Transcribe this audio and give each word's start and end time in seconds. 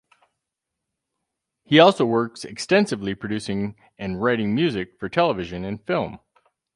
He 1.63 1.77
also 1.77 2.07
works 2.07 2.43
extensively 2.43 3.13
producing 3.13 3.75
and 3.99 4.19
writing 4.19 4.55
music 4.55 4.97
for 4.97 5.09
television 5.09 5.63
and 5.63 5.79
film. 5.85 6.17